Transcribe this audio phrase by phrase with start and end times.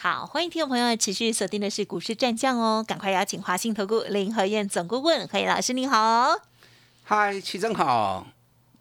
[0.00, 6.36] 好，欢迎听众朋友持续锁定的是股市战将哦，赶快邀请华信投顾林和燕总顾问何燕老师，您好。
[7.02, 8.24] 嗨，齐正好，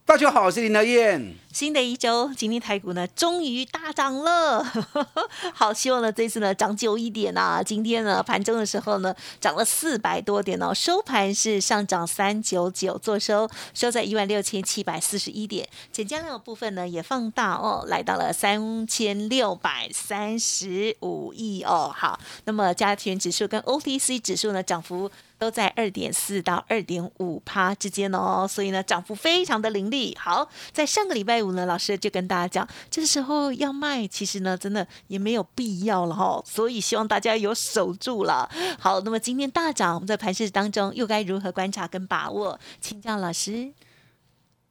[0.06, 1.34] 大家好，我是林和燕。
[1.58, 4.64] 新的一周，今天台股呢终于大涨了，
[5.56, 7.64] 好，希望呢这次呢涨久一点啊。
[7.64, 9.12] 今天呢盘中的时候呢
[9.42, 21.92] 涨了四百多点哦，收盘是上涨三九九，做收收在一万六千七百四十一点，成交量的部分呢也放大哦，来到了三千六百三十五亿哦。
[21.92, 30.16] 好，那么加权指数跟 OTC 指数呢涨幅都在二点四到二点五趴之间哦，所以呢涨幅非常的凌厉。
[30.22, 31.47] 好，在上个礼拜五。
[31.54, 36.42] 呢，老师就跟大家讲，这时候要卖，其实呢，真的也没有必要了哈。
[36.46, 38.50] 所以希望大家有守住了。
[38.80, 42.60] 好，那么今天大涨，我们在盘市当中又该如何观察跟把握？
[42.80, 43.74] 请教老师。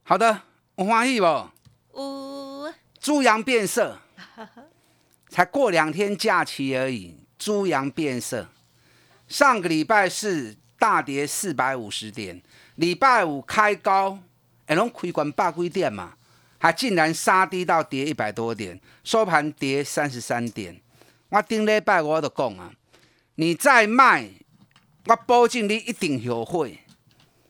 [0.03, 0.41] 好的，
[0.75, 1.25] 我欢喜不？
[1.91, 3.99] 哦，猪羊变色，
[5.29, 8.47] 才过两天假期而已，猪羊变色。
[9.27, 12.41] 上个礼拜是大跌四百五十点，
[12.75, 14.19] 礼拜五开高，
[14.67, 16.13] 哎，拢开关百几点嘛？
[16.59, 20.79] 还竟然杀低到跌一百多点，收盘跌三十三点。
[21.29, 22.71] 我顶礼拜我都讲啊，
[23.35, 24.29] 你再卖，
[25.05, 26.79] 我保证你一定后悔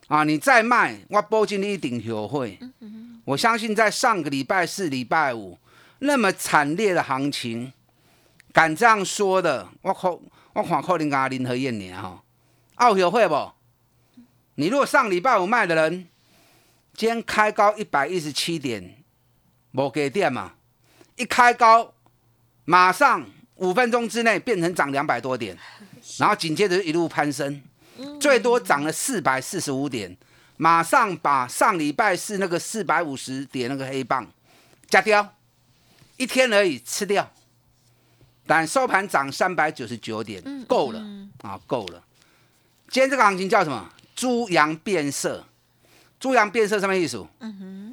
[0.08, 0.24] 啊！
[0.24, 2.58] 你再卖，我保证你一定后悔。
[3.24, 5.58] 我相信在上个礼拜四、礼拜五
[6.00, 7.72] 那么惨烈的行情，
[8.52, 10.20] 敢这样说的，我可
[10.52, 12.22] 我看可能跟林和燕年哈，
[12.78, 13.52] 懊后悔不？
[14.56, 16.08] 你如果上礼拜五卖的人，
[16.94, 18.97] 今天开高一百一十七点。
[19.72, 20.54] 无给电嘛，
[21.16, 21.92] 一开高，
[22.64, 23.24] 马上
[23.56, 25.56] 五分钟之内变成涨两百多点，
[26.18, 27.62] 然后紧接着一路攀升，
[28.20, 30.16] 最多涨了四百四十五点，
[30.56, 34.26] 马上把上礼拜四那个四百五十点那个黑棒
[34.88, 35.34] 加掉，
[36.16, 37.30] 一天而已吃掉，
[38.46, 41.00] 但收盘涨三百九十九点，够了。
[41.42, 42.02] 啊，够了。
[42.88, 43.88] 今天这个行情叫什么？
[44.16, 45.44] 猪羊变色，
[46.18, 47.24] 猪羊变色什么意思？
[47.38, 47.87] 嗯哼。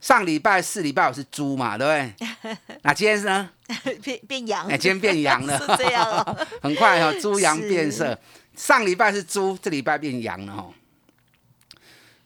[0.00, 2.56] 上礼拜四、礼拜五是猪嘛，对不对？
[2.82, 3.50] 那今天是呢？
[4.02, 4.66] 变变羊。
[4.68, 5.58] 哎，今天变羊了。
[5.58, 6.46] 是这样哦。
[6.62, 8.18] 很快哈，猪羊变色。
[8.54, 10.70] 上礼拜是猪，这礼拜变羊了哈。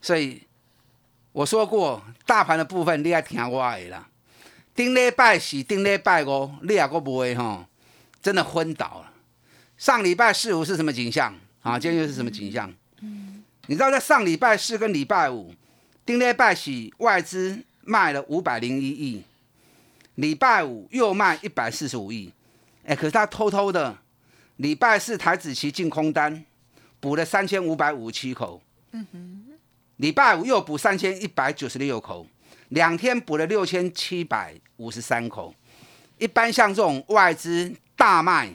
[0.00, 0.43] 所以
[1.33, 4.06] 我说过，大盘的部分你要听我的啦。
[4.75, 7.66] 顶礼拜四、顶礼拜五，你也个不会哈，
[8.22, 9.12] 真的昏倒了。
[9.78, 11.78] 上礼拜四五是什么景象啊？
[11.78, 12.72] 今天又是什么景象？
[13.00, 13.43] 嗯。
[13.66, 15.54] 你知道在上礼拜四跟礼拜五？
[16.04, 19.22] 丁礼拜喜外资卖了五百零一亿，
[20.16, 22.32] 礼拜五又卖一百四十五亿，
[22.84, 23.98] 哎，可是他偷偷的，
[24.56, 26.44] 礼拜四台子期净空单
[26.98, 28.60] 补了三千五百五十七口，
[28.91, 29.44] 嗯哼，
[29.98, 32.26] 礼拜五又补三千一百九十六口，
[32.70, 35.54] 两天补了六千七百五十三口。
[36.18, 38.50] 一般像这种外资大卖，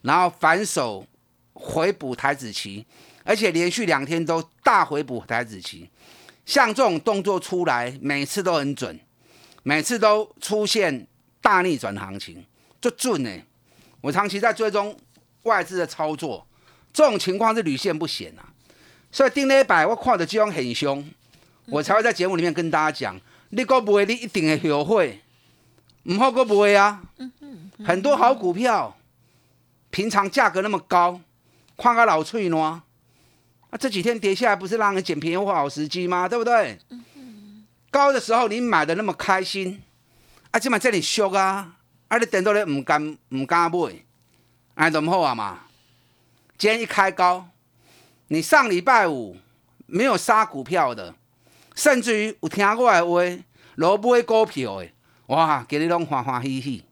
[0.00, 1.06] 然后反手
[1.52, 2.86] 回补台子期，
[3.24, 5.88] 而且连续两天都大回补台子期。
[6.44, 8.98] 像这种动作出来，每次都很准，
[9.62, 11.06] 每次都出现
[11.40, 12.44] 大逆转行情，
[12.80, 13.30] 就准呢。
[14.00, 14.96] 我长期在追踪
[15.42, 16.46] 外资的操作，
[16.92, 18.52] 这种情况是屡见不鲜啊。
[19.12, 21.08] 所以定了一百，我看的这种很凶，
[21.66, 23.20] 我才会在节目里面跟大家讲，
[23.50, 25.20] 你个不会，你一定会后悔，
[26.04, 27.02] 唔好个不会啊。
[27.84, 28.96] 很多好股票，
[29.90, 31.20] 平常价格那么高，
[31.76, 32.82] 看个老脆呢。
[33.72, 36.28] 啊，这几天跌下来不是让人捡便宜货好时机吗？
[36.28, 36.78] 对不对？
[37.90, 39.82] 高的时候你买的那么开心，
[40.50, 41.74] 啊，今晚这里修啊，
[42.08, 44.04] 啊，你等到你唔敢唔敢买，
[44.74, 45.60] 哎，怎么好啊嘛？
[46.58, 47.48] 今天一开高，
[48.28, 49.38] 你上礼拜五
[49.86, 51.14] 没有杀股票的，
[51.74, 53.22] 甚至于有听过来话，
[53.76, 54.90] 落买股票的，
[55.28, 56.84] 哇，给你拢欢欢喜喜，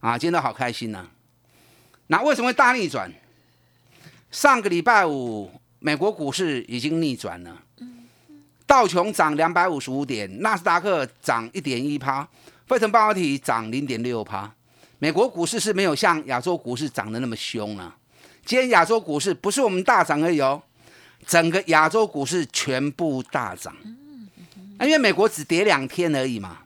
[0.00, 1.06] 啊，今天都好开心呐。
[2.06, 3.12] 那为什么会大逆转？
[4.30, 5.50] 上个礼拜五。
[5.84, 7.60] 美国股市已经逆转了，
[8.68, 12.26] 道琼涨两百五十五点，纳斯达克涨一点一趴，
[12.68, 14.48] 费城半导体涨零点六趴。
[15.00, 17.96] 美国股市是没有像亚洲股市涨得那么凶啊。
[18.46, 20.62] 今天亚洲股市不是我们大涨而已哦，
[21.26, 23.74] 整个亚洲股市全部大涨。
[24.78, 26.58] 因为美国只跌两天而已嘛，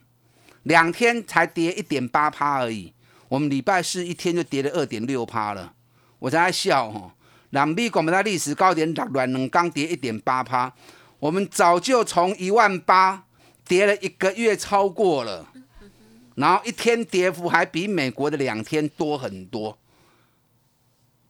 [0.65, 2.93] 两天才跌一点八趴而已。
[3.29, 5.73] 我们礼拜四一天就跌了二点六趴了，
[6.19, 7.15] 我在笑哈。
[7.51, 10.73] 南美股在历史高点，两两刚跌一点八趴。
[11.19, 13.25] 我们早就从一万八
[13.67, 15.49] 跌了一个月超过了，
[16.35, 19.79] 然后一天跌幅还比美国的两天多很多。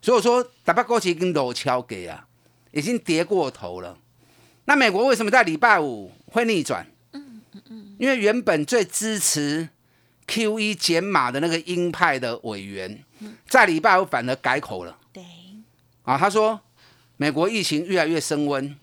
[0.02, 2.26] 所以说，大巴高奇跟楼敲给啊，
[2.72, 3.96] 已经跌过头了。
[4.64, 6.86] 那美国为什么在礼拜五会逆转？
[7.98, 9.68] 因为原本最支持
[10.26, 13.04] Q E 减码的那个鹰派的委员，
[13.48, 14.98] 在礼拜五反而改口了。
[16.06, 16.58] 对，啊，他说
[17.17, 18.76] 美国疫情越来越升温，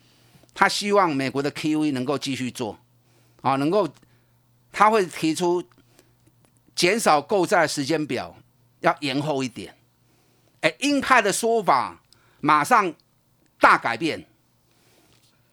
[0.54, 2.78] 他希望美国的 Q E 能够继续做，
[3.42, 3.88] 啊，能够
[4.72, 5.64] 他会提出
[6.76, 8.36] 减少购债时间表
[8.82, 9.74] 要延后一点。
[10.62, 12.02] 哎，鹰派的说法
[12.42, 12.94] 马上
[13.60, 14.26] 大改变。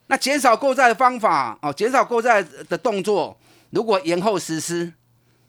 [0.07, 3.39] 那减少购债的方法哦，减少购债的动作，
[3.71, 4.93] 如果延后实施，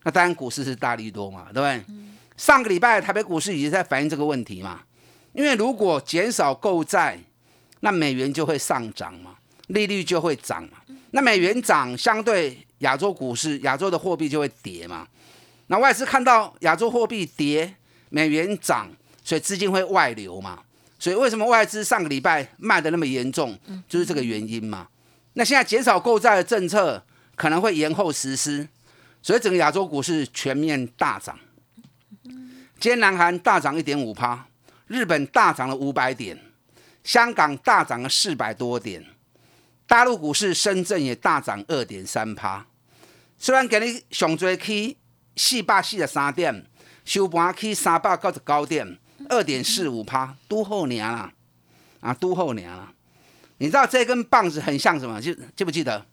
[0.04, 1.84] 那当然股市是大利多嘛，对不对？
[2.38, 4.82] 上个礼拜台北股市已经在反映这个问题嘛，
[5.34, 7.20] 因为如果减少购债，
[7.80, 9.36] 那美元就会上涨嘛，
[9.68, 10.78] 利率就会涨嘛。
[11.12, 15.08] 那美元涨，相对亚洲股市、亚洲的货币就会跌嘛。
[15.68, 17.76] 那外资看到亚洲货币跌，
[18.10, 18.90] 美元涨。
[19.24, 20.60] 所以资金会外流嘛？
[20.98, 23.56] 所以为什么外资上个礼拜卖的那么严重，
[23.88, 24.88] 就是这个原因嘛。
[25.34, 27.02] 那现在减少购债的政策
[27.36, 28.68] 可能会延后实施，
[29.22, 31.38] 所以整个亚洲股市全面大涨。
[32.24, 34.48] 今天南韩大涨一点五趴，
[34.92, 36.38] 日本大涨了五百点，
[37.02, 39.02] 香港大涨了四百多点，
[39.88, 42.68] 大陆股市深圳也大涨二点三趴。
[43.38, 44.98] 虽然给你上最起
[45.38, 46.66] 四百四十三点，
[47.06, 49.00] 收盘起三百九十九点。
[49.30, 51.32] 二点四五趴，都后年了，
[52.00, 52.92] 啊，都后年了。
[53.60, 55.22] 你知道这根棒子很像什么？
[55.22, 56.04] 记记不记得？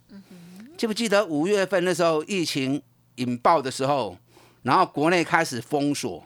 [0.77, 2.81] 记不记得五月份那时候疫情
[3.15, 4.15] 引爆的时候，
[4.61, 6.23] 然后国内开始封锁，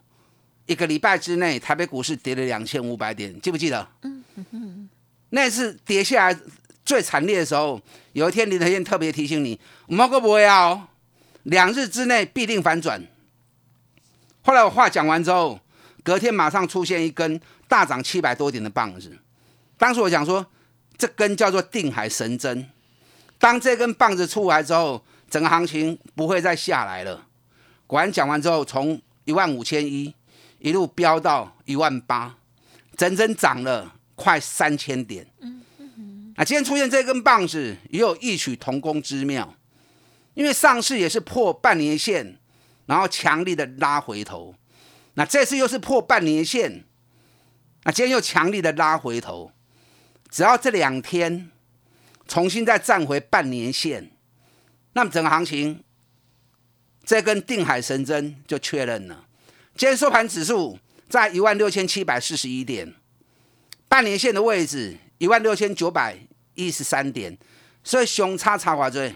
[0.65, 3.87] 一个礼拜之内，台北股市跌了两千五百点，记不记得？
[4.01, 4.89] 嗯嗯嗯
[5.29, 6.39] 那次跌下来
[6.85, 7.81] 最惨烈的时候，
[8.13, 10.89] 有一天林德燕特别提醒你，毛哥不会啊，
[11.43, 13.01] 两日之内必定反转。
[14.41, 15.59] 后来我话讲完之后。
[16.05, 19.17] 隔天马上出现一根大涨七百多点的棒子，
[19.77, 20.45] 当时我讲说，
[20.97, 22.69] 这根叫做定海神针。
[23.39, 27.25] 当这根棒子出来之后，整个行情不会再下来了。
[27.87, 30.13] 果然讲完之后，从一万五千一
[30.63, 32.37] 一路飙到一万八，
[32.95, 35.27] 整整涨了快三千点。
[35.41, 39.53] 嗯嗯啊，今天出现这根棒子也有异曲同工之妙，
[40.35, 42.39] 因为上次也是破半年线，
[42.85, 44.55] 然后强力的拉回头。
[45.15, 46.85] 那这次又是破半年线，
[47.83, 49.51] 那今天又强力的拉回头，
[50.29, 51.51] 只要这两天
[52.25, 54.11] 重新再站回半年线，
[54.93, 55.83] 那么整个行情
[57.03, 59.25] 这根定海神针就确认了。
[59.75, 60.77] 今天收盘指数
[61.09, 62.93] 在一万六千七百四十一点，
[63.87, 66.15] 半年线的位置一万六千九百
[66.53, 67.35] 一十三点，
[67.83, 69.15] 所以熊差差多少？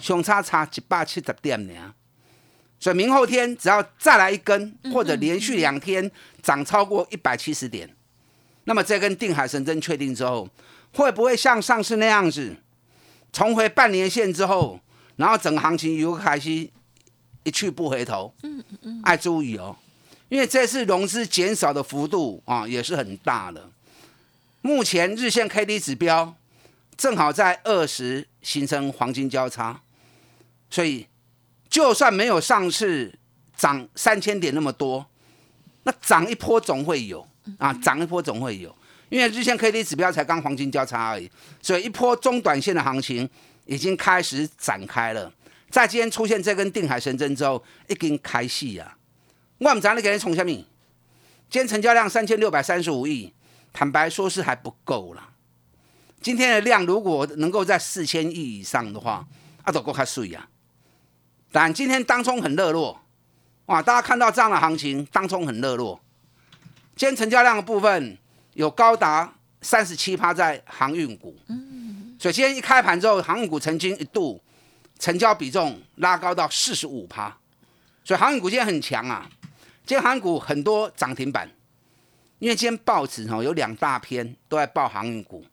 [0.00, 1.94] 熊差差一百七十点呢。
[2.80, 6.10] 所以明后天只要再来一根，或者连续两天
[6.42, 7.88] 涨超过一百七十点，
[8.64, 10.48] 那么这根定海神针确定之后，
[10.92, 12.56] 会不会像上次那样子
[13.32, 14.80] 重回半年线之后，
[15.16, 16.50] 然后整个行情又开始
[17.44, 18.34] 一去不回头？
[18.42, 19.74] 嗯嗯嗯，爱注意哦，
[20.34, 23.70] 因为这次融资减少的幅度啊也是很大的。
[24.62, 26.34] 目前日线 K D 指标
[26.96, 29.80] 正好在二十形成黄金交叉，
[30.68, 31.06] 所以。
[31.70, 33.12] 就算没有上次
[33.56, 35.04] 涨三千点那么多，
[35.82, 37.26] 那涨一波总会有
[37.58, 38.72] 啊，涨一波总会有，
[39.08, 41.28] 因为日线 K D 指标才刚黄金交叉而已，
[41.60, 43.28] 所以一波中短线的行情
[43.64, 45.32] 已经开始展开了。
[45.68, 48.96] 在今天出现这根定海神针之后，已经开戏啊！
[49.58, 50.58] 我们涨你给人冲下面，
[51.48, 53.32] 今天成交量三千六百三十五亿，
[53.72, 55.30] 坦白说是还不够了。
[56.20, 59.26] 今天的量如果能够在四千亿以上的话，
[59.62, 60.48] 阿都够卡水呀。
[61.52, 63.00] 但今天当中很热络，
[63.66, 63.80] 哇！
[63.80, 66.00] 大家看到这样的行情，当中很热络。
[66.96, 68.18] 今天成交量的部分
[68.54, 71.36] 有高达三十七趴在航运股，
[72.18, 74.42] 所以今天一开盘之后，航运股曾经一度
[74.98, 77.36] 成交比重拉高到四十五趴，
[78.02, 79.30] 所以航运股今天很强啊。
[79.86, 81.48] 今天航股很多涨停板，
[82.38, 85.44] 因为今天报纸哦有两大篇都在报航运股，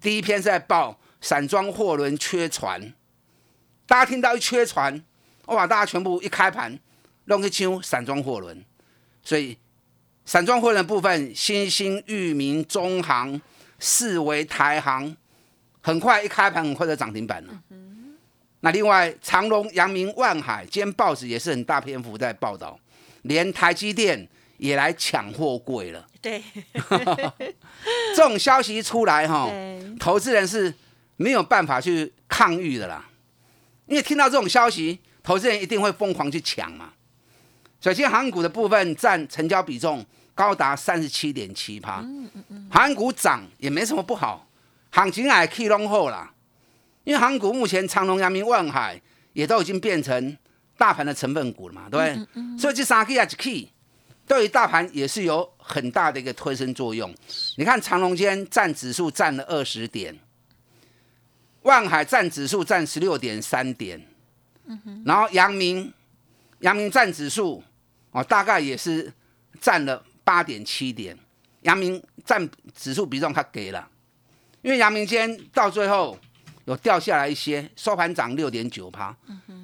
[0.00, 2.92] 第一篇是在报散装货轮缺船，
[3.86, 5.02] 大家听到一缺船。
[5.46, 6.78] 我把大家全部一开盘
[7.24, 8.64] 弄去抢散装货轮，
[9.22, 9.58] 所以
[10.24, 13.40] 散装货轮部分，新兴、裕民、中航、
[13.80, 15.16] 四维、台航，
[15.80, 17.62] 很快一开盘很快就涨停板了。
[18.60, 22.78] 那另外长隆、阳明、万海，今天报纸也是很大篇幅在报道，
[23.22, 26.06] 连台积电也来抢货柜了。
[26.20, 26.42] 对，
[28.14, 29.50] 这种消息一出来哈，
[29.98, 30.74] 投资人是
[31.16, 33.08] 没有办法去抗御的啦。
[33.86, 36.92] 因为听到这种消息，投资人一定会疯狂去抢嘛。
[37.80, 42.04] 首先，航股的部分占成交比重高达三十七点七趴。
[42.70, 44.46] 航股涨也没什么不好，
[44.90, 46.32] 行情还 K 龙后啦。
[47.04, 49.00] 因为航股目前长隆、阳明、万海
[49.32, 50.36] 也都已经变成
[50.80, 52.58] 大盘的成分股了嘛，对不对？
[52.58, 53.70] 所以这三 K 啊，K
[54.26, 57.14] 对于大盘也是有很大的一个推升作用。
[57.56, 60.18] 你看长隆间占指数占了二十点。
[61.62, 64.00] 万海占指数占十六点三点，
[65.04, 65.92] 然后阳明，
[66.60, 67.62] 阳明占指数
[68.12, 69.12] 哦，大概也是
[69.60, 71.14] 占了八点七点。
[71.60, 73.86] 阳明占指数比重它给了，
[74.62, 76.18] 因为阳明今天到最后
[76.66, 79.16] 有掉下来一些，收盘涨六点九趴。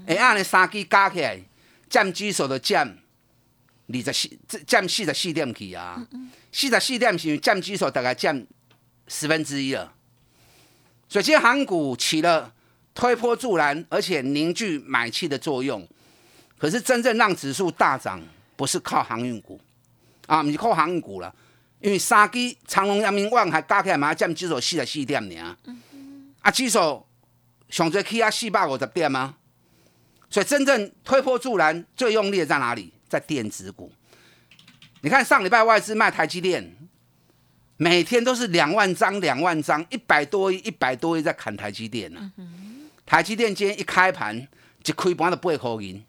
[0.07, 1.41] 哎，按你三基加起来，
[1.89, 2.87] 占指数的占
[3.89, 6.05] 二十四，占四十四点起啊，
[6.51, 8.47] 四十四点是占指数大概占
[9.09, 9.93] 十分之一了。
[11.09, 12.53] 所以，今天韩股起了
[12.95, 15.87] 推波助澜，而且凝聚买气的作用。
[16.59, 18.21] 可是，真正让指数大涨，
[18.57, 19.61] 不是靠航运股
[20.27, 21.33] 啊，不是靠航运股了。
[21.81, 25.57] 因为三基长隆、阳明、万海加起来嘛，占指数四十四点呢。
[26.47, 27.05] 啊，指数
[27.69, 29.35] 上最起啊四百五十点吗？
[30.31, 32.93] 所以，真正推波助澜最用力的在哪里？
[33.09, 33.91] 在电子股。
[35.01, 36.77] 你看上礼拜外资卖台积电。
[37.79, 42.33] 每天都是两万张，两万张，一百多亿，一百多亿在砍台积电呢。
[43.05, 44.47] 台积电今天一开盘
[44.85, 46.03] 就亏半的背后银，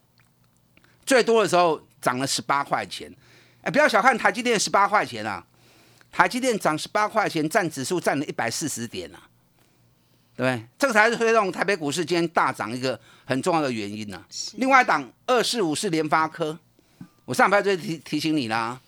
[1.04, 3.12] 最多的时候涨了十八块钱。
[3.64, 5.46] 哎，不要小看台积电十八块钱啊！
[6.12, 9.27] 台积电涨十八块钱，占指数占了一百四十点啊，
[10.44, 10.64] 对？
[10.78, 14.24] 这个才是推动台北股市今天大涨一个很重要的原因呢。
[14.58, 16.58] 另外一档二四五是联发科，
[17.26, 18.80] 我上排就提提醒你啦，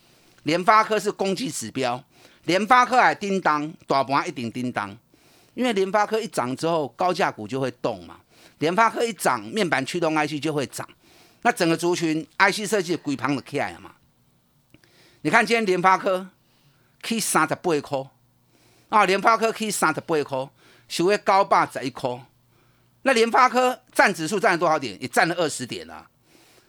[0.44, 2.04] 联发科是攻击指标。
[2.46, 4.98] 联发科还叮当，大盘一定叮当，
[5.54, 8.20] 因为联发科一涨之后，高价股就会动嘛。
[8.60, 10.88] 联发科一涨，面板驱动 IC 就会涨，
[11.42, 13.92] 那整个族群 IC 设计鬼旁的起来嘛。
[15.22, 16.28] 你看今天联发科
[17.02, 18.00] K 三十八块，
[18.90, 20.50] 啊，联发科 K 三十八块，
[20.90, 22.20] 收为高八十一块。
[23.04, 25.02] 那联发科占指数占了多少点？
[25.02, 26.06] 也占了二十点啊。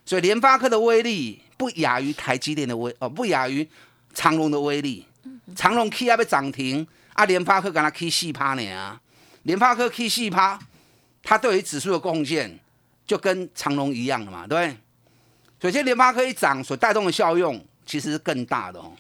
[0.05, 3.69] 所以联发科的威力不亚于台积电的威，哦，不亚于
[4.15, 5.05] 长隆的威力。
[5.57, 9.01] 长隆 K 还要涨停，啊，联发科跟它 K 四趴呢啊，
[9.43, 10.59] 联发科 K 四趴，
[11.23, 12.59] 它对于指数的贡献
[13.05, 14.77] 就跟长隆一样的嘛，对不对？
[15.61, 18.93] 首先联发科一涨，所带动的效用其实是更大的哦。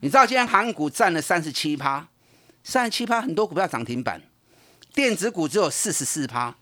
[0.00, 2.04] 你知道今天韩股占了三十七趴，
[2.64, 4.20] 三十七趴很多股票涨停板，
[4.94, 6.54] 电子股只有四十四趴，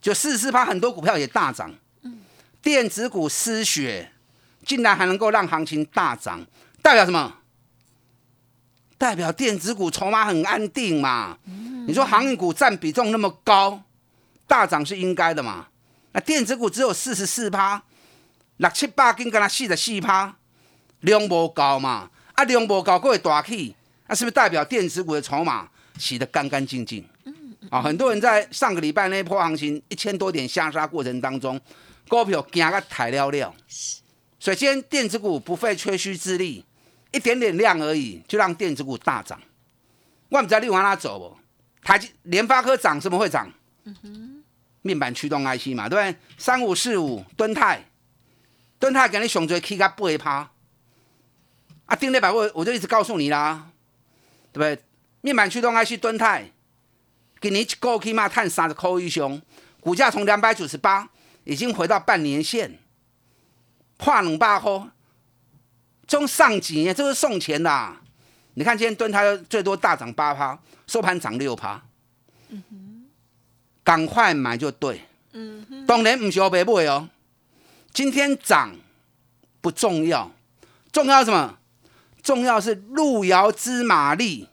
[0.00, 1.74] 就四十四趴很多股票也大涨。
[2.62, 4.12] 电子股失血，
[4.64, 6.44] 竟然还能够让行情大涨，
[6.82, 7.36] 代表什么？
[8.98, 11.38] 代表电子股筹码很安定嘛？
[11.86, 13.82] 你说航运股占比重那么高，
[14.46, 15.68] 大涨是应该的嘛？
[16.12, 17.82] 那电子股只有四十四趴，
[18.56, 20.34] 六七八跟跟它四十四趴，
[21.00, 22.10] 量不高嘛？
[22.32, 23.75] 啊，量不高，各位大起，
[24.08, 27.04] 那是不是代表电子股的筹码洗得干干净净？
[27.70, 31.60] 啊，很多人在上个礼拜那波行情一千多点下杀过程当中，
[32.08, 33.54] 股票惊个抬了了，
[34.38, 36.64] 所以今天电子股不费吹嘘之力。
[37.12, 39.40] 一点点量而已，就让电子股大涨。
[40.28, 41.36] 我不知道你往哪走不？
[41.82, 43.50] 台积、联发科涨，什么会涨？
[43.84, 44.42] 嗯
[44.82, 46.16] 面板驱动 IC 嘛，对不对？
[46.36, 47.88] 三五四五，敦泰，
[48.78, 50.50] 敦泰给你上最 K 个八趴。
[51.86, 53.68] 啊，丁力百我我就一直告诉你啦，
[54.56, 54.82] 对不对？
[55.20, 56.50] 面板驱动 IC 蹲泰，
[57.38, 59.42] 给你一个起码探三十块以上，
[59.80, 61.06] 股价从两百九十八
[61.44, 62.78] 已经回到半年线，
[63.98, 64.88] 跨两百块。
[66.06, 67.96] 中上几年这是送钱的，
[68.54, 71.82] 你看今天蹲它最多大涨八趴，收盘涨六趴，
[72.48, 73.06] 嗯哼，
[73.84, 77.10] 赶快买就对，嗯哼，当然唔需要白买哦。
[77.92, 78.74] 今天涨
[79.60, 80.30] 不重要，
[80.92, 81.58] 重要什么？
[82.26, 84.48] 重要是路遥知马力，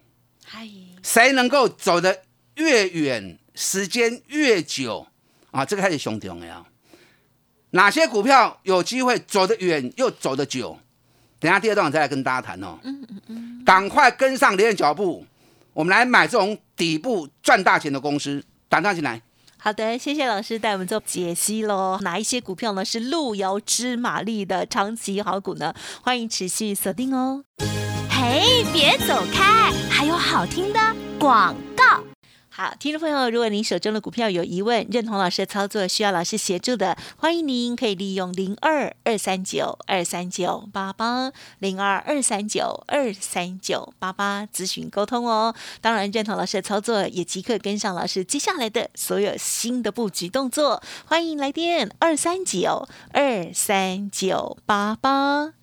[1.02, 2.22] 谁能够走得
[2.58, 5.08] 越远，时间越久
[5.50, 5.66] 啊？
[5.66, 6.64] 这个才是上重要。
[7.72, 10.78] 哪些股票有机会走得远又走得久？
[11.40, 12.78] 等下第二段再来跟大家谈哦。
[12.84, 15.26] 嗯嗯嗯，赶快跟上连的脚步，
[15.74, 19.20] 我们来买这种底部赚大钱的公司，打上进来。
[19.64, 21.98] 好的，谢谢老师带我们做解析喽。
[22.02, 25.74] 哪一些股票呢是路遥知马力的长期好股呢？
[26.02, 27.46] 欢迎持续锁定哦。
[28.10, 30.80] 嘿，别走开，还有好听的
[31.18, 32.04] 广告。
[32.56, 45.56] 好，听众朋友，如果您手中的股票有疑问，认同老师的操作，需要老师协助的，欢迎您可以利用零二二三九二三九八八零二二三九二三九八八咨询沟通哦。
[45.82, 50.80] 当然，认同老师的操作，也即刻跟上老师接下来的所有新的布局动作。
[51.08, 55.63] 欢迎来电二三九二三九八八。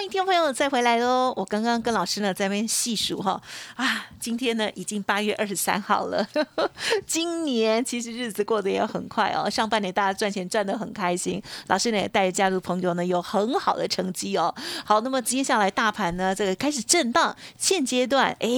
[0.00, 1.30] 欢迎听众朋友再回来喽！
[1.36, 3.38] 我刚刚跟老师呢在那边细数哈
[3.74, 6.26] 啊，今天呢已经八月二十三号了，
[7.06, 9.50] 今年其实日子过得也很快哦。
[9.50, 14.54] 上半年大家赚钱赚得很开心，老师呢也带着家族朋友呢有很好的成绩哦。
[14.86, 18.48] 好，那么接下来大盘呢这个开始震荡，现阶段哎，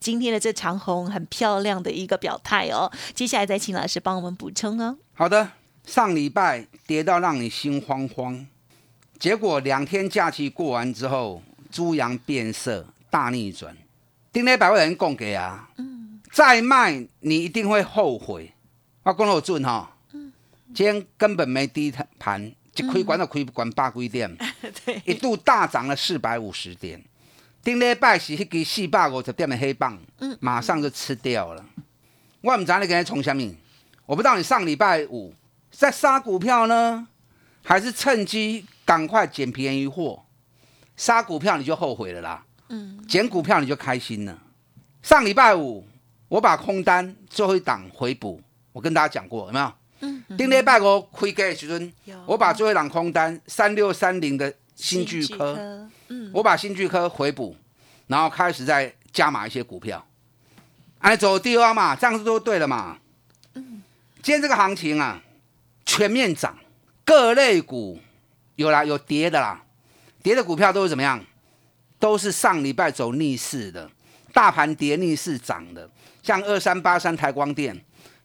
[0.00, 2.90] 今天的这长红很漂亮的一个表态哦。
[3.14, 4.96] 接下来再请老师帮我们补充哦。
[5.12, 5.52] 好的，
[5.86, 8.44] 上礼拜跌到让你心慌慌。
[9.20, 13.76] 结果两天假期过完之后，猪羊变色，大逆转。
[14.32, 18.50] 丁磊百万人供给啊，嗯再卖你一定会后悔。
[19.02, 19.94] 我讲得有准哈，
[20.72, 24.34] 今天根本没低盘，一开关就开关八几点，
[25.04, 27.04] 一度大涨了四百五十点。
[27.62, 31.62] 丁磊拜是一支四百五十点的黑棒，嗯马上就吃掉了。
[32.40, 33.54] 我唔知你今日冲什么，
[34.06, 35.34] 我不知道你上礼拜五
[35.70, 37.06] 在杀股票呢，
[37.62, 38.64] 还是趁机。
[38.90, 40.20] 赶快捡便宜货，
[40.96, 42.44] 杀股票你就后悔了啦。
[42.70, 44.36] 嗯，捡股票你就开心了。
[45.00, 45.86] 上礼拜五
[46.26, 49.72] 我把空单最后一档回补，我跟大家讲过有没有？
[50.00, 50.24] 嗯。
[50.36, 51.92] 顶礼拜五开价的时阵，
[52.26, 57.54] 我把最后一档空单三六三零的新巨科，嗯，我把新巨科回补，
[58.08, 60.04] 然后开始再加码一些股票。
[60.98, 62.98] 哎，走低洼嘛，这样子都对了嘛。
[63.54, 63.84] 嗯。
[64.20, 65.22] 今天这个行情啊，
[65.86, 66.58] 全面涨，
[67.04, 68.00] 各类股。
[68.60, 69.58] 有啦，有跌的啦，
[70.22, 71.18] 跌的股票都是怎么样？
[71.98, 73.90] 都是上礼拜走逆势的，
[74.34, 75.88] 大盘跌逆势涨的，
[76.22, 77.74] 像二三八三台光电，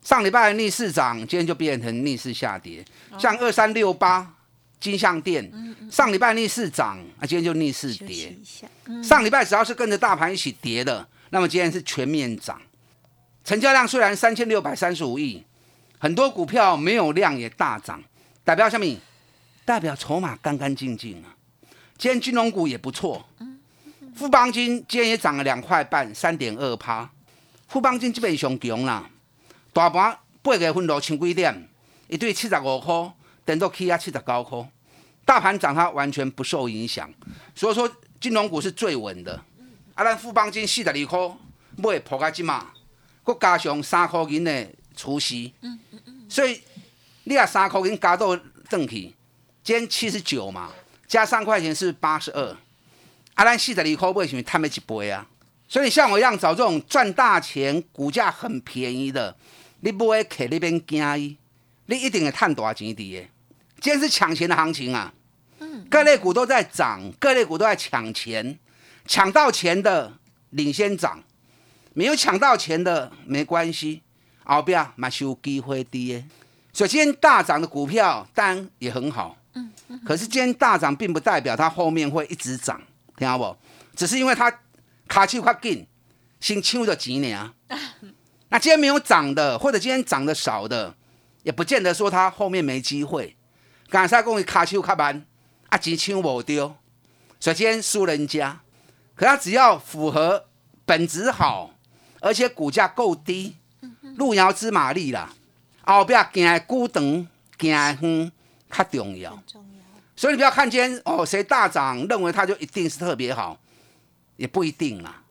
[0.03, 2.83] 上礼拜逆势涨，今天就变成逆势下跌；
[3.17, 4.29] 像二三六八
[4.77, 5.49] 金像电，
[5.89, 8.35] 上礼拜逆势涨，啊，今天就逆势跌。
[9.01, 12.61] 上礼拜只要是跟着大盘一起跌的，那么今天是全面涨。
[13.45, 15.41] 成交量虽然三千六百三十五亿，
[15.97, 18.03] 很多股票没有量也大涨，
[18.43, 18.85] 代表什么？
[19.65, 21.35] 代表筹码干干净净啊！
[21.97, 23.27] 今天金融股也不错，
[24.15, 27.09] 富邦金今天也涨了两块半，三点二趴。
[27.67, 29.09] 富邦金基本上强啦，
[29.73, 31.67] 大盘八月份六千几点，
[32.07, 33.11] 一对七十五块，
[33.43, 34.69] 等到起啊七十九块，
[35.25, 37.11] 大盘涨它完全不受影响，
[37.55, 39.33] 所以说金融股是最稳的。
[39.95, 41.37] 啊，咱富邦金四十二块，
[41.77, 42.67] 买破开金嘛，
[43.23, 45.51] 佮加上三块银的除息，
[46.29, 46.61] 所以
[47.23, 48.37] 你啊三块银加到
[48.69, 49.14] 正去。
[49.65, 50.71] 今天七十九嘛，
[51.07, 52.55] 加三块钱是八十二。
[53.33, 55.27] 阿兰四十二块为什么他没几倍啊？
[55.67, 59.35] 所以像我一样找这种赚大钱、股价很便宜的，
[59.79, 61.35] 你不会去那边惊伊，
[61.87, 63.27] 你一定会赚大钱的。
[63.81, 65.11] 今天是抢钱的行情啊！
[65.89, 68.59] 各类股都在涨，各类股都在抢钱，
[69.07, 70.13] 抢到钱的
[70.51, 71.23] 领先涨，
[71.95, 74.03] 没有抢到钱的没关系，
[74.43, 76.23] 后边嘛是有机会的。
[76.71, 79.35] 所以今天大涨的股票当然也很好。
[80.05, 82.81] 可是今天大涨，并不代表它后面会一直涨，
[83.17, 83.55] 听到不？
[83.95, 84.53] 只是因为它
[85.07, 85.87] 卡丘快进，
[86.39, 87.53] 先抢着几年啊。
[88.49, 90.95] 那今天没有涨的，或者今天涨的少的，
[91.43, 93.35] 也不见得说它后面没机会。
[93.89, 95.25] 刚才讲卡手卡慢，
[95.69, 96.75] 啊钱抢无丢，
[97.39, 98.61] 所以今天输人家。
[99.15, 100.47] 可它只要符合
[100.85, 101.71] 本质好，
[102.19, 103.55] 而且股价够低，
[104.17, 105.33] 路遥知马力啦，
[105.83, 108.31] 后边行孤长行远。
[108.69, 109.37] 它重要，
[110.15, 113.59] 所以你不要看今天哦，谁大涨，认为它就一定是特别好，
[114.37, 115.21] 也不一定啦。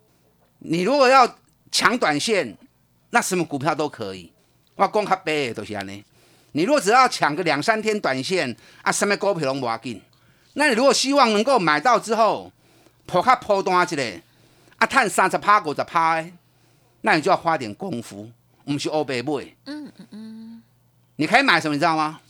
[0.59, 1.37] 你如果要
[1.71, 2.57] 抢短线，
[3.11, 4.33] 那什么股票都可以。
[4.77, 6.05] 我讲较白的都是安尼。
[6.53, 10.01] 你如果只要抢个两三天短线，啊，什么股票拢无要紧。
[10.55, 12.53] 那你如果希望能够买到之后，
[13.07, 14.21] 破卡破单一个，
[14.77, 16.25] 啊，赚三十趴五十趴，
[17.03, 18.31] 那你就要花点功夫，
[18.65, 19.45] 唔是欧白买。
[19.67, 20.63] 嗯嗯嗯。
[21.17, 21.75] 你可以买什么？
[21.75, 22.21] 你知道吗？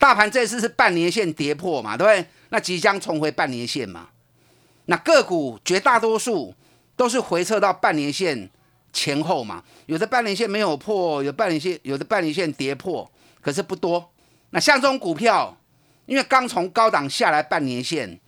[0.00, 2.26] 大盘这次是半年线跌破嘛，对不对？
[2.48, 4.08] 那即将重回半年线嘛。
[4.86, 6.54] 那个股绝大多数
[6.96, 8.48] 都是回撤到半年线
[8.94, 13.08] 前后嘛，有的半年线没有破，有半年线有的半年线跌破，
[13.42, 14.10] 可是不多。
[14.52, 15.54] 那像这种股票，
[16.06, 18.18] 因为刚从高档下来半年线，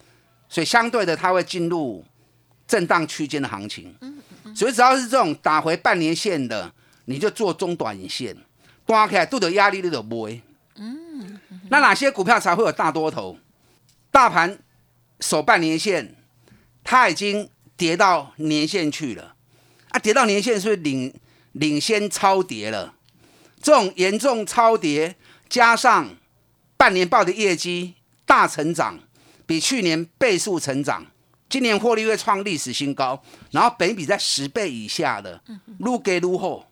[0.50, 2.04] 所以相对的它会进入
[2.68, 3.92] 震荡区间的行情。
[4.54, 6.70] 所以只要是这种打回半年线的，
[7.06, 8.36] 你就做中短线，
[8.84, 10.38] 端起来都得压力，你就买。
[11.12, 13.38] 嗯，那哪些股票才会有大多头？
[14.10, 14.58] 大盘
[15.20, 16.16] 守半年线。
[16.84, 19.36] 它已经跌到年线去了，
[19.90, 21.14] 啊，跌到年线是不是领
[21.52, 22.96] 领先超跌了？
[23.62, 25.14] 这种严重超跌，
[25.48, 26.08] 加上
[26.76, 27.94] 半年报的业绩
[28.26, 28.98] 大成长，
[29.46, 31.06] 比去年倍数成长，
[31.48, 33.22] 今年获利会创历史新高，
[33.52, 35.40] 然后本比在十倍以下的，
[35.78, 36.66] 撸给撸后，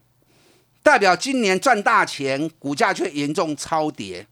[0.82, 4.26] 代表今年赚大钱，股价却严重超跌。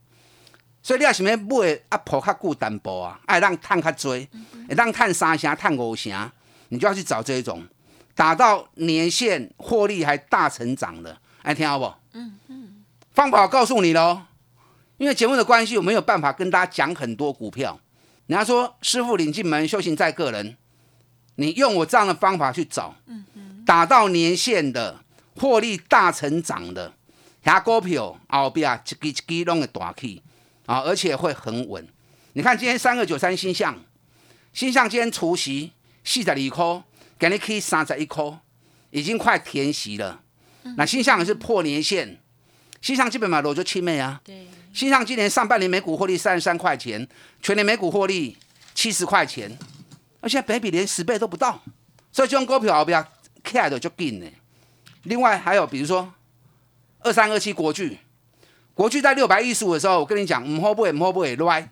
[0.83, 4.27] 所以你要想要买啊，破较久淡薄啊，爱让探较追，
[4.69, 6.31] 让探三成、探五成，
[6.69, 7.67] 你就要去找这种
[8.15, 11.93] 打到年限获利还大成长的，哎听好不？
[12.13, 12.85] 嗯嗯。
[13.13, 14.23] 方法告诉你喽，
[14.97, 17.79] 因为节目的关系，我没有办法跟大家讲很多股票。
[18.27, 20.57] 人家说师傅领进门，修行在个人。
[21.35, 25.01] 你用我这样的方法去找，嗯嗯，打到年限的
[25.39, 26.93] 获利大成长的，
[27.45, 30.23] 遐股票后边一支一支拢会大起。
[30.67, 31.89] 啊，而且会很稳。
[32.35, 33.83] 你看今天三二九三新象，
[34.53, 35.73] 新象今天除夕
[36.05, 36.85] 四十二颗，
[37.19, 38.41] 给你以三十一颗，
[38.91, 40.21] 已经快填息了。
[40.77, 42.21] 那新象也是破年线，
[42.83, 44.21] 新象基本嘛，我就七妹啊。
[44.23, 44.47] 对。
[44.75, 47.09] 新象今年上半年每股获利三十三块钱，
[47.41, 48.37] 全年每股获利
[48.75, 49.57] 七十块钱，
[50.21, 51.63] 而且北比连十倍都不到，
[52.13, 53.03] 所以这种股票不要
[53.43, 54.27] 看的就紧呢。
[55.09, 56.13] 另外还有比如说
[57.01, 57.99] 二三二七国巨。
[58.75, 61.69] 国巨在六百一十五的时候，我跟你讲，唔好不会，唔好不会乱。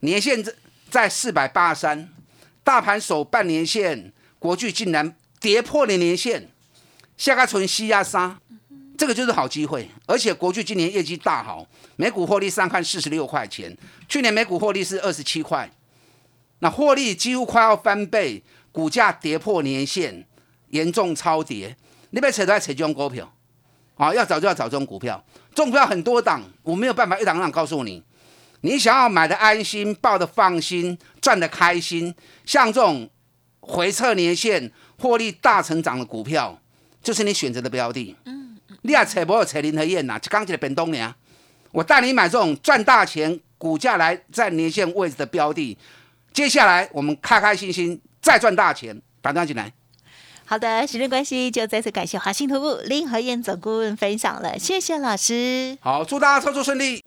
[0.00, 0.54] 年线在
[0.88, 2.08] 在四百八三，
[2.62, 6.48] 大盘守半年线，国巨竟然跌破了年线，
[7.16, 8.38] 下个存西压杀，
[8.96, 9.90] 这个就是好机会。
[10.06, 13.76] 而且国巨今年业绩大好，每股获利上看四十六块钱，
[14.08, 15.68] 去年每股获利是二十七块，
[16.60, 20.24] 那获利几乎快要翻倍，股价跌破年线，
[20.68, 21.76] 严重超跌。
[22.14, 23.28] 你别扯都在扯这种股票，
[23.96, 25.22] 啊，要找就要找这种股票。
[25.52, 28.00] 中票很多档，我没有办法一档一档告诉你。
[28.60, 32.14] 你想要买的安心，抱的放心，赚的开心，
[32.46, 33.10] 像这种
[33.58, 36.56] 回撤年限、获利大成长的股票，
[37.02, 38.14] 就是你选择的标的。
[38.26, 41.12] 嗯，你也扯不有扯林和燕呐，刚起来变东年。
[41.72, 45.76] 我带你买这种赚大钱、股价来在年线位置的标的。
[46.32, 49.72] 接下来我们开开心心再赚大钱，打电话进来。
[50.46, 55.78] 好的，时间关系，就再次感谢华信投顾林和燕总顾问分享了，谢谢老师。
[55.80, 57.02] 好，祝大家操作顺利。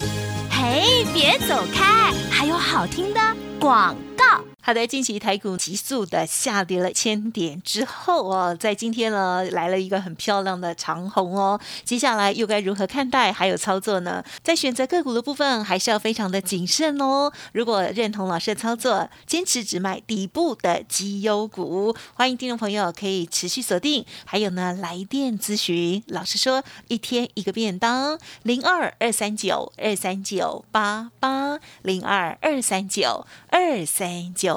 [0.50, 3.21] 嘿，别走开，还有好听的
[3.60, 4.46] 广告。
[4.67, 14.21] 好的，近期台股急速的下跌了千点之后哦，在今天呢来了一个很漂亮的长红哦，接下来又该如何看待还有操作呢？
[14.43, 17.32] 在选择个股的部分还是要非常的谨慎哦。
[17.53, 24.06] 如果认同老师的操作，坚持只买底部的绩优股，欢迎听众朋友可以持续锁定。
[24.25, 34.57] 还有呢，来电咨询老师说一天一个便当，零二二三九二三九八八零二二三九二三九。